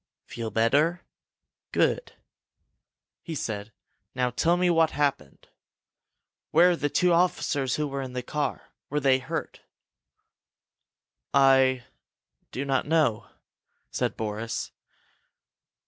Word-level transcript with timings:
"Feel 0.25 0.49
better? 0.49 1.03
Good!" 1.71 2.13
he 3.21 3.35
said. 3.35 3.71
"Now 4.15 4.31
tell 4.31 4.57
me 4.57 4.67
what 4.71 4.89
happened! 4.89 5.47
Where 6.49 6.71
are 6.71 6.75
the 6.75 6.89
two 6.89 7.13
officers 7.13 7.75
who 7.75 7.87
were 7.87 8.01
in 8.01 8.13
the 8.13 8.23
car? 8.23 8.73
Were 8.89 8.99
they 8.99 9.19
hurt?" 9.19 9.61
"I 11.35 11.85
do 12.51 12.65
not 12.65 12.87
know," 12.87 13.27
said 13.91 14.17
Boris. 14.17 14.71